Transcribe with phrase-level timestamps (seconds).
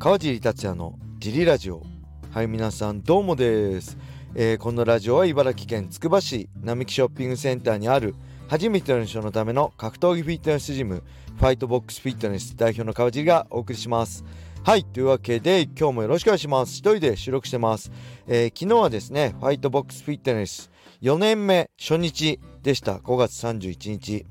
[0.00, 1.82] 川尻達也のジリラジオ。
[2.30, 3.98] はい皆さんどうもです、
[4.34, 8.14] えー、このラジオは茨城県つくば市並木ショッピングセンターにある
[8.48, 11.02] 初めての人のための格闘技フィットネスジム
[11.36, 14.24] ファイトボックスフィットネス代表の川尻がお送りします。
[14.64, 16.72] はいというわけで今日もよろしくお願いします。
[16.72, 17.92] 一人で収録してます、
[18.26, 20.70] えー、昨日はですねファイトボックスフィットネス
[21.02, 22.94] 4年目初日でした。
[22.96, 24.24] 5月31日、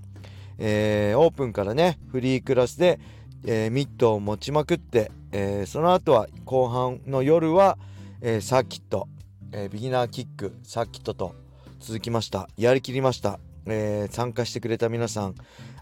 [0.58, 3.00] えー、オープンからねフリークラスで、
[3.46, 7.78] えー、ミットを持ちまくってえー、その後は後半の夜は、
[8.22, 9.08] えー、サーキット、
[9.52, 11.36] え、ビギナーキックサーキットと
[11.80, 12.50] 続きました。
[12.58, 15.36] やりきりました、え参加してくれた皆さん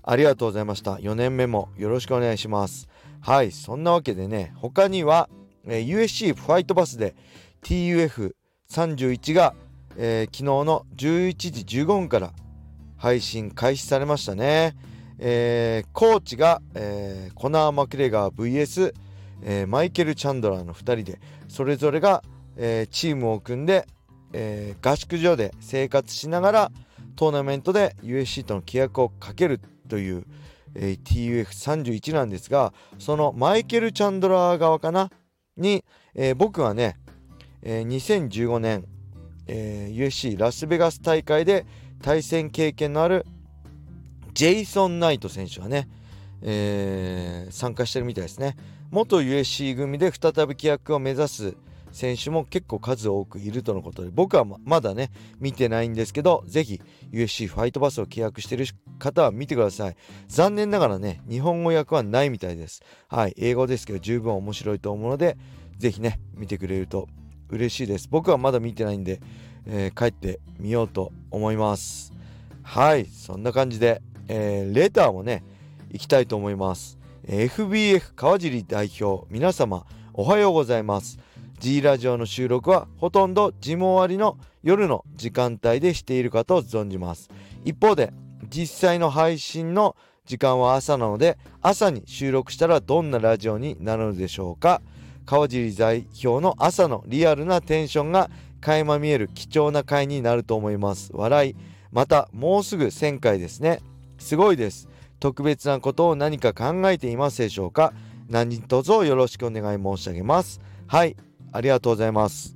[0.04, 0.96] ありがとうございました。
[0.96, 2.88] 4年目もよろしくお願いします。
[3.22, 5.30] はいそんなわけでね他には、
[5.66, 7.16] え USC ファイトバスで
[7.64, 9.56] TUF31 が、
[9.96, 12.34] え昨日の11時15分から
[12.98, 14.76] 配信開始されましたね。
[15.20, 18.94] えー、コーチが、えー、コナー・マクレガー VS
[19.42, 22.24] えー、マイケル・チャンドラーの2人でそれぞれが、
[22.56, 23.88] えー、チームを組んで、
[24.34, 26.72] えー、合宿所で生活しながら
[27.16, 30.26] トーナメントで USC との契約をかけるという、
[30.76, 35.10] え TUF31 なんですがそのマイケル・チャンドラー側かな？
[35.56, 36.98] に、え僕はね、
[37.64, 38.86] え2015年、
[39.48, 41.66] え USC ラスベガス大会で
[42.04, 43.26] 対戦経験のある
[44.38, 45.90] ジェイソン・ナイト選手がね、
[46.44, 48.56] え参加してるみたいですね。
[48.92, 51.56] 元 USC 組で再び規約を目指す
[51.92, 56.80] 選手も結構数多くいるとのことで僕はまだね見てないんですけどぜひ
[57.12, 58.66] USC ファイトバスを契約してる
[59.00, 59.96] 方は見てください。
[60.28, 62.84] 残念ながらね日本語訳はないみたいです。
[63.08, 65.36] はい英語ですけど十分面白いと思うので
[65.80, 67.08] ぜひね見てくれると
[67.50, 68.08] 嬉しいです。
[68.08, 69.20] 僕はまだ見てないんで、
[69.66, 72.17] えー、帰ってみようと思います。
[72.68, 75.42] はいそんな感じで、えー、レターもね
[75.90, 77.00] 行きたいと思います。
[77.26, 81.18] FBF 川尻代表皆様おはようございます。
[81.60, 87.30] G ラジオの収録はほとんど事務終わりの夜の時間帯でしているかと存じます。
[87.64, 88.12] 一方で
[88.50, 89.96] 実際の配信の
[90.26, 94.82] 時間は朝なので朝に収録したらどんなラジオになるのでしょうか。
[95.26, 98.30] 川尻代表の朝のリアルなテンションが
[98.60, 101.12] 垣間見える貴重な回になると思います。
[101.14, 101.77] 笑い。
[101.92, 103.82] またもうすぐ1000回ですね。
[104.18, 104.88] すごいです。
[105.20, 107.94] 特別なことを何か考えていますでしょうか？
[108.30, 110.62] 何卒よろしくお願い申し上げます。
[110.88, 111.16] はい
[111.52, 112.56] ありがとうございます。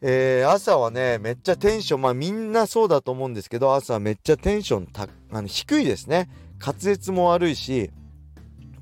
[0.00, 6.28] えー、朝はねめっちゃテンションまあみんなそうだと思うんですけど朝はめっちゃテンションたあの低いですね。
[6.64, 7.90] 滑舌も悪いし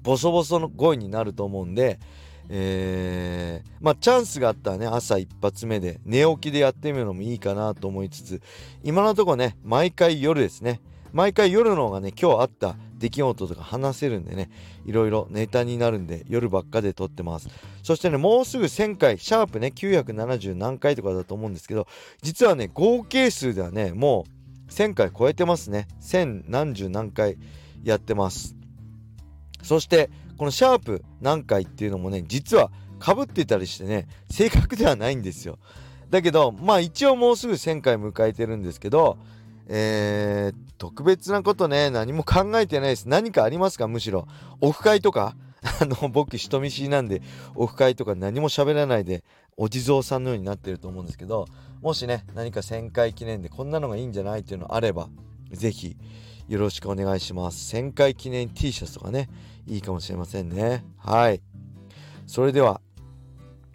[0.03, 1.99] ボソボソの声になると思うんで
[2.49, 8.43] えー、まあチャンスがあったらね朝一発目で寝起きでやってみるのもいいかなと思いつつ
[8.83, 10.81] 今のところね毎回夜ですね。
[11.13, 14.51] 毎回夜の方がね今日あった出来事とか話せるんでね
[14.85, 17.49] いろいろネタになるんで夜ばっかで撮ってます。
[17.83, 21.87] そしてねもうすぐ1000回シャープね970何回とかだと思うんですけど
[22.21, 24.27] 実はね合計数ではねも
[24.69, 25.89] う1000回超えてますね。
[26.03, 27.39] 1000何十何回
[27.83, 28.57] やってます。
[29.63, 35.59] そしてこのシャープ何回っていうのもね実はかぶってたりしてね正確ではないんですよ
[36.11, 39.19] だけどまあ一応もうすぐ1000回迎えてるんですけど
[39.69, 43.09] えー、特別なことね、何も考えてないです。
[43.09, 43.89] 何かありますか？
[43.89, 44.29] むしろ。
[44.61, 45.35] オフ会とか？
[45.81, 47.21] あの、僕、人見知りなんで、
[47.57, 49.25] オフ会とか何も喋らないで、
[49.57, 51.47] お地蔵さんのようになってると思うんですけど、
[51.83, 55.09] もしね、何か1000回記念でこんなのがいいんじゃないっていうのあれば、
[55.51, 55.97] ぜひ、
[56.49, 57.75] よろしくお願いします。
[57.77, 59.29] 1000回記念 T シャツとかね、
[59.67, 60.85] いいかもしれませんね。
[60.99, 61.41] はい。
[62.27, 62.81] それでは、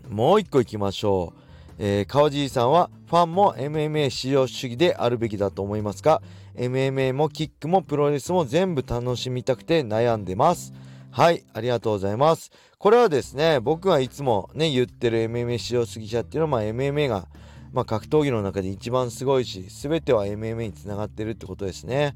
[0.10, 1.42] もう一個いきましょう。
[1.84, 6.22] えー、川尻さんはファンも MMA 使用主義であるべきだと思いますが
[6.56, 10.74] MMA もキックもプロレスも全部楽しみたくて悩んでます
[11.10, 17.28] はいありがとうございますこれはですね僕がいつもね言ってる MMA 使用主義者っていうのは、まあ、MMA が、
[17.74, 22.16] まあ、格闘技の中で一番すごいし全ては MMA につながってるってことですね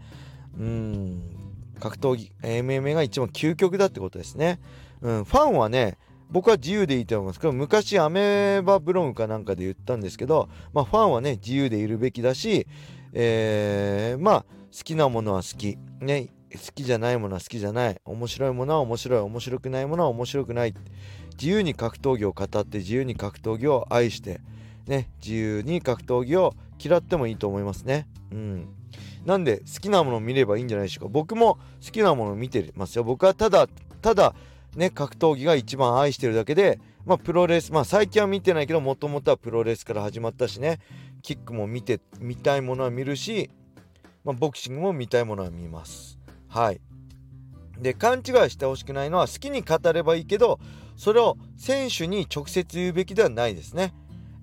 [0.60, 1.22] うん。
[1.80, 4.60] 格闘技 MMA が一番究極だってことですね。
[5.02, 5.24] うん。
[5.24, 5.98] ファンはね
[6.30, 7.40] 僕は自由でいいと思います。
[7.40, 12.68] けど昔アメーバブログかなんかで言ったんですけど、まあ、ファンはね自由でいるべきだし、
[13.14, 14.42] えー、まあ
[14.76, 18.02] 好きなものは好き、ね、好きじゃないものは好きじゃない。
[18.06, 19.20] 面白いものは面白い。
[19.20, 20.74] 面白くないものは面白くない。
[21.38, 24.42] 自由に格闘技を語って自由に格闘技を愛して
[24.88, 25.10] ね。
[25.22, 26.54] 自由に格闘技を
[26.84, 28.08] 嫌ってもいいと思いますね。
[28.32, 28.68] うん。
[29.26, 33.68] なんで好きなものを見ればいいんじゃないでしょうか僕も好きなものを見てますよ僕はただ
[34.02, 34.36] ただ
[34.76, 40.80] ね、格闘技が一番愛してるだけで、まあ、プロレス、まあ、最近は見てないけど、もともとはプロレスから始まったしね、
[41.22, 43.50] キックも見て、見たいものは見るし、
[44.24, 46.20] まあ、ボクシングも見たいものは見ます。
[46.50, 46.82] はい。
[47.80, 50.60] で、勘違いしてほしくないのは、好きに語ればいいけど、
[50.98, 53.94] それを選手に直接言うべきではないですね、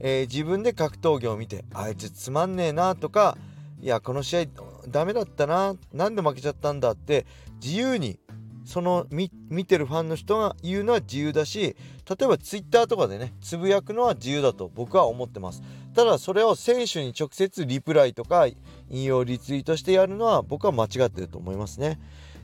[0.01, 3.39] えー、自分で格闘技を見てあいつつまんねえなとか
[3.82, 4.44] いやこの試合
[4.88, 7.26] ダメだったななんで負けちゃったんだって
[7.61, 8.20] 自由に
[8.64, 9.29] その見
[9.67, 11.76] てるファンの人が言うのは自由だし
[12.08, 15.62] 例えばツイッターとかでねつぶやくのは自由だと僕は思ってます。
[15.94, 18.46] ただそれを選手に直接リプライとか
[18.88, 22.00] 引用リツイートしてやるのは僕は間違ってると思いますね。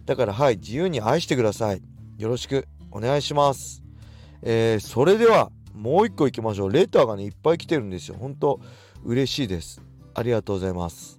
[0.06, 1.82] だからはい自由に愛してください。
[2.18, 3.82] よろしくお願いします。
[4.42, 6.72] えー、それではもう一個いきましょう。
[6.72, 8.16] レターがねいっぱい来てるんですよ。
[8.18, 8.60] 本当
[9.04, 9.80] 嬉しいです。
[10.14, 11.17] ありがとうございます。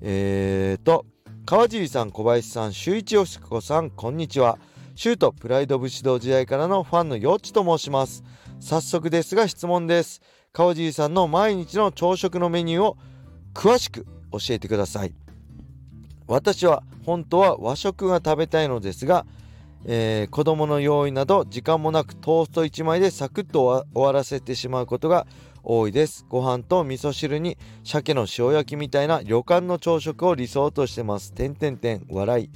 [0.00, 1.06] えーと
[1.44, 4.58] 川尻さん小林さん周一よしこさんこんにちは。
[4.94, 8.22] シュートプライド武士道時代からのファンのよっちと申します。
[8.60, 10.20] 早速ですが質問です。
[10.52, 12.98] 川尻さんの毎日の朝食のメニューを
[13.54, 15.14] 詳しく教えてください。
[16.26, 19.24] 私は本当は和食が食べたいのですが、
[19.86, 25.26] えー、子供の用意など時間もなくトースト1枚でサクッと終わらせてしまうことが
[25.62, 26.26] 多いです。
[26.28, 31.32] ご飯と味噌汁に鮭の塩焼きみたいな旅館の朝食を理想としてます。
[31.32, 32.50] てんてんてん笑い、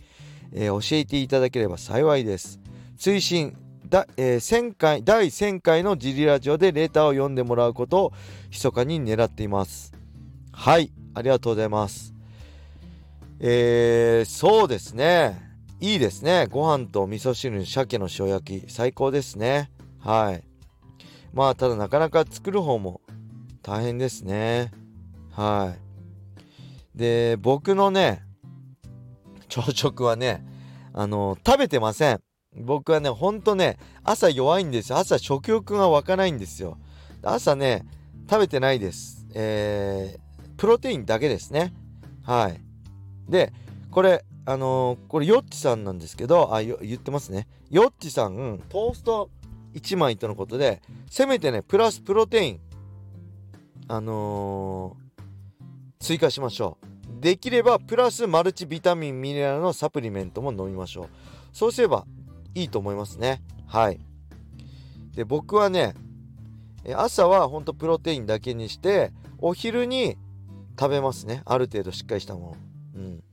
[0.53, 2.61] えー、教えていただければ幸いです。
[2.99, 3.57] 推進
[3.89, 8.13] だ、えー、1000回第1000回のジリラジオでレターを読んでもらうことを
[8.51, 9.93] 密かに狙っています。
[10.53, 12.15] はいありがとうございます。
[13.41, 15.53] えー、そうですね。
[15.81, 16.47] いいですね。
[16.49, 18.71] ご飯と味噌汁に鮭の塩焼き。
[18.71, 19.71] 最高ですね。
[19.99, 20.52] はい。
[21.33, 23.01] まあただなかなか作る方も
[23.63, 24.71] 大変ですね。
[25.31, 25.75] は
[26.95, 26.99] い。
[26.99, 28.23] で僕のね
[29.49, 30.45] 朝食はね
[30.93, 32.21] あの食べてません。
[32.55, 34.99] 僕はねほんとね朝弱いんですよ。
[34.99, 36.77] 朝食欲が湧かないんですよ。
[37.23, 37.87] 朝ね
[38.29, 39.27] 食べてないです。
[39.35, 41.73] えー、プロテインだけですね。
[42.25, 42.61] はい。
[43.31, 43.53] で
[43.91, 47.47] これあのー、これヨッチさんなんですけどあ言ってますね。
[47.71, 49.31] ヨッチさんトースト
[49.75, 52.61] 1枚とのことでせめてねプラスプロテイン
[53.89, 57.21] あのー、追加しましょう。
[57.21, 61.09] できればプラスマルチビタミンミネラルのサプリメントも飲みましょう。
[61.53, 62.07] そうすれば
[62.55, 63.43] いいと思いますね。
[63.67, 64.01] はい。
[65.15, 65.95] で僕はね
[66.95, 70.17] 朝はほんとプロテインだけにしてお昼に
[70.79, 71.43] 食べますね。
[71.45, 72.57] ある程度しっかりしたも
[72.95, 73.03] の。
[73.03, 73.25] うん。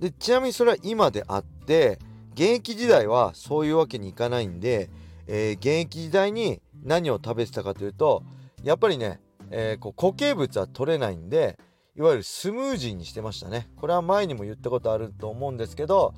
[0.00, 1.98] でちなみにそれは今であって
[2.32, 4.90] 現役時代はそういうわけにいかないんで
[5.28, 8.24] えー、現役時代に何を食べてたかというと
[8.64, 9.20] やっぱりね、
[9.50, 11.58] えー、こう固形物は取れないんで
[11.96, 13.68] いわゆるスムージーにしてましたね。
[13.76, 16.14] これは前にも言ったことあると思うんですけど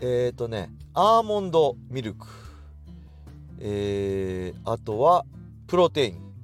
[0.00, 2.26] えっ、ー、とねアーモンドミルク。
[3.64, 5.24] えー、あとは
[5.68, 6.34] プロテイン、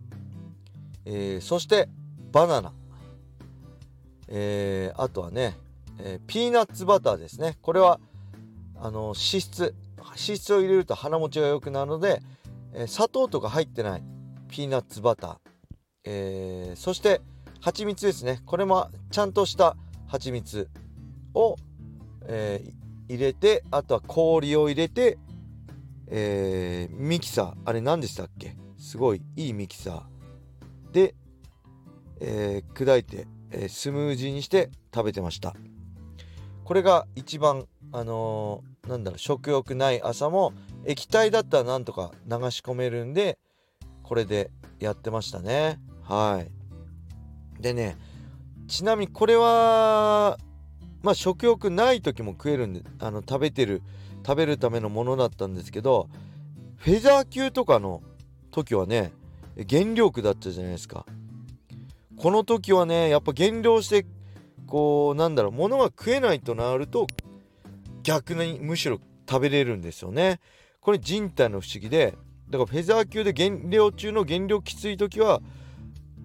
[1.04, 1.88] えー、そして
[2.30, 2.72] バナナ、
[4.28, 5.56] えー、あとはね、
[5.98, 7.56] えー、ピーナッツバターですね。
[7.60, 7.98] これは
[8.76, 9.74] あの脂質
[10.10, 12.22] 脂質を入れると腹持ちが良くなるので、
[12.72, 14.02] えー、砂糖とか入ってない
[14.48, 15.36] ピーナッツバター、
[16.04, 17.20] えー、そして
[17.60, 18.40] 蜂蜜ですね。
[18.46, 19.76] これもちゃんとした
[20.06, 20.68] 蜂蜜
[21.34, 21.56] を、
[22.26, 25.18] えー、入れてあとは氷を入れて、
[26.06, 27.54] えー、ミキサー。
[27.64, 28.56] あれ何でしたっけ？
[28.78, 31.14] すごいいいミキサーで、
[32.20, 35.54] え、砕いて、えスムージーにして食べてました。
[36.64, 40.52] これが一番あのー、なんだろう食欲ない朝も
[40.84, 43.38] 液体だったらなんとか流し込めるんで
[44.02, 45.80] これでやってましたね。
[46.02, 46.44] は
[47.58, 47.62] い。
[47.62, 47.96] でね
[48.68, 50.38] ちなみにこれは
[51.02, 53.82] まあ食欲ない時も食えるんであの食べてる
[54.26, 56.08] 食べるためのものだったんですけど
[56.76, 58.02] フェザー級とかの
[58.50, 59.12] 時はね
[59.56, 61.06] 減量区だったじゃないですか。
[62.16, 64.04] この時はねやっぱ減量して
[64.66, 67.06] こうなんだろう物が食えないとなると
[68.08, 70.40] 逆にむしろ食べれるんですよね。
[70.80, 72.16] これ人体の不思議で
[72.48, 75.42] だからフェザー級で減量中の減量きつい時は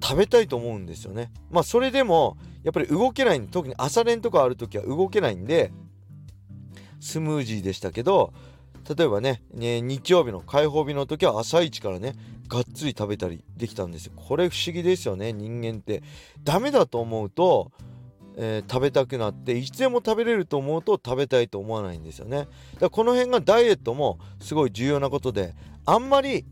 [0.02, 1.34] 食べたいと思うんですよね。
[1.52, 5.74] まあそれでもやっぱり動けない特に朝練とかある時は動けないんで
[7.02, 8.34] スムージーでしたけど
[8.98, 12.14] 例えばねね日曜日の開放日の時は朝一からね
[12.48, 14.14] がっつり食べたりできたんですよ。
[14.16, 16.02] これ不思議ですよね人間って。
[16.44, 17.74] ダメだと思うと
[18.36, 22.38] えー、食べたくなっていつでも食べれると思うと食べたいと思わないんですよね。
[22.38, 22.50] だか
[22.82, 26.46] らこの辺がダイエットもすごい重要なことであんまり、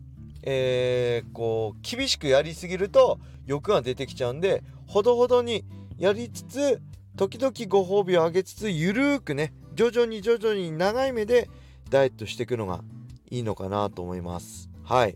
[0.44, 5.66] えー、こう厳しくやりすぎると欲が出てきちゃうんでほどほどに
[5.98, 6.82] やりつつ
[7.16, 11.50] 時々ご褒美をあげつつゆるーくね徐々に徐々に長い目で
[11.90, 12.84] ダイエットしていくのが
[13.30, 14.70] いいのかなと思います。
[14.84, 15.16] はい。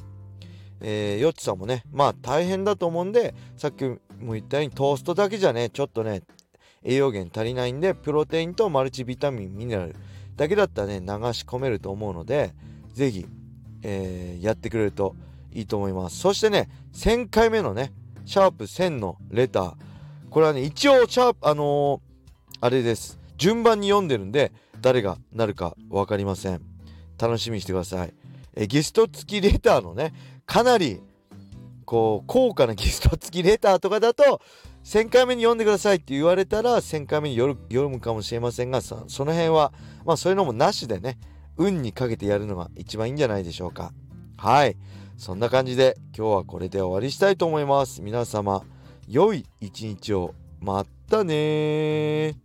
[0.81, 6.21] えー、よっちさんもねまあ大変だと思うんでさっきも言ったようにトーストだけじゃねちょっとね
[6.85, 9.95] 栄養源足りないんでプロテインとマルチビタミンミネラル
[10.35, 12.53] だけだったらね流し込めると思うので
[12.93, 13.25] 是非、
[13.81, 15.15] えー、やってくれると
[15.51, 16.19] いいと思います。
[16.19, 17.91] そしてね1000回目のね
[18.25, 19.73] シャープ1000のレター。
[20.29, 23.19] これはね一応シャープあのー、あれです。
[23.37, 24.51] 順番に読んでるんで
[24.81, 26.61] 誰がなるか分かりません。
[27.17, 28.13] 楽しみにしてください。
[28.55, 30.13] えゲスト付きレターのね
[30.45, 31.01] かなり
[31.85, 34.41] こう高価なゲスト付きレターとかだと
[34.85, 39.73] 1000回目に読んでくださいって言われたら1000回目に読むかもしれませんがその辺は
[40.05, 41.17] まあそういうのもなしでね
[41.57, 43.93] 運にかけてやるのが一番いいんじゃないでしょうか。
[44.37, 44.75] はい。
[45.17, 48.01] そんな感じで今日はこれで終わりしたいと思います。
[48.01, 48.63] 皆様
[49.07, 50.35] 良い一日を。
[50.59, 52.35] またね